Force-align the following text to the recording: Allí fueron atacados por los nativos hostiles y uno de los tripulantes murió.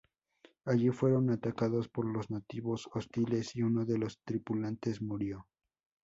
Allí 0.65 0.89
fueron 0.89 1.29
atacados 1.29 1.87
por 1.87 2.05
los 2.07 2.31
nativos 2.31 2.89
hostiles 2.91 3.55
y 3.55 3.61
uno 3.61 3.85
de 3.85 3.99
los 3.99 4.17
tripulantes 4.25 4.99
murió. 4.99 5.45